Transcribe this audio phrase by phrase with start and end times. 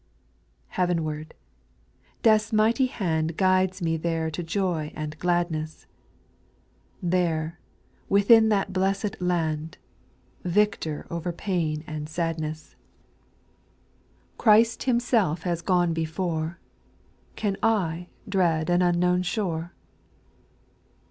[0.71, 0.75] 8.
[0.81, 1.35] Heavenward!
[2.23, 5.85] Death's mighty hand Guides me there to joy and gladness—
[7.13, 7.59] There,
[8.09, 9.77] within that blessed land,
[10.43, 12.69] Victor over pain and sadness, $28
[13.13, 14.37] SPIRITUAL SONGS.
[14.39, 16.57] Christ Himself has gone before—
[17.35, 17.55] Can
[18.09, 19.71] / dread an unknown shore